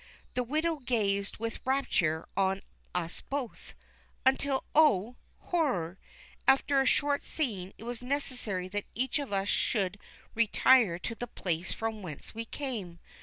The 0.33 0.41
widow 0.41 0.77
gazed 0.77 1.37
with 1.37 1.59
rapture 1.63 2.27
on 2.35 2.63
us 2.95 3.21
both, 3.21 3.75
until, 4.25 4.63
oh, 4.73 5.17
horror! 5.37 5.99
after 6.47 6.81
a 6.81 6.87
short 6.87 7.23
scene 7.23 7.71
it 7.77 7.83
was 7.83 8.01
necessary 8.01 8.67
that 8.69 8.85
each 8.95 9.19
of 9.19 9.31
us 9.31 9.47
should 9.47 9.99
retire 10.33 10.97
to 10.97 11.13
the 11.13 11.27
place 11.27 11.71
from 11.71 12.01
whence 12.01 12.33
we 12.33 12.45
came. 12.45 12.97